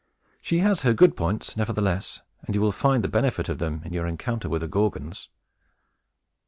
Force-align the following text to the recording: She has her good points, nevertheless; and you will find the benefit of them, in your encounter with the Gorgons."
She 0.41 0.57
has 0.65 0.81
her 0.81 0.95
good 0.95 1.15
points, 1.15 1.55
nevertheless; 1.55 2.23
and 2.41 2.55
you 2.55 2.61
will 2.61 2.71
find 2.71 3.03
the 3.03 3.07
benefit 3.07 3.49
of 3.49 3.59
them, 3.59 3.83
in 3.85 3.93
your 3.93 4.07
encounter 4.07 4.49
with 4.49 4.61
the 4.63 4.67
Gorgons." 4.67 5.29